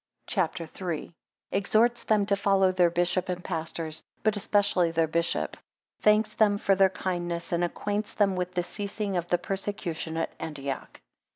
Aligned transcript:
CHAPTER 0.25 0.63
III. 0.63 1.09
1 1.09 1.13
Exhorts 1.51 2.03
them 2.05 2.25
to 2.25 2.35
follow 2.35 2.71
their 2.71 2.89
bishop 2.89 3.29
and 3.29 3.43
pastors; 3.43 4.01
but 4.23 4.35
especially 4.35 4.89
their 4.89 5.05
bishop. 5.07 5.55
6 5.57 5.65
Thanks 6.01 6.33
them 6.33 6.57
for 6.57 6.73
their 6.73 6.89
kindness, 6.89 7.51
11 7.51 7.55
and 7.63 7.71
acquaints 7.71 8.13
them 8.15 8.35
with 8.35 8.55
the 8.55 8.63
ceasing 8.63 9.15
of 9.15 9.27
the 9.27 9.37
persecution 9.37 10.17
at 10.17 10.33
Antioch. 10.39 10.99